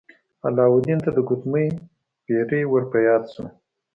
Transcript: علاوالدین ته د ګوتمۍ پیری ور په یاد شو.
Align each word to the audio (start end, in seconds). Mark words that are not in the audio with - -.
علاوالدین 0.47 0.99
ته 1.05 1.09
د 1.13 1.17
ګوتمۍ 1.27 1.67
پیری 2.25 2.61
ور 2.67 2.83
په 2.91 2.97
یاد 3.07 3.23
شو. 3.33 3.45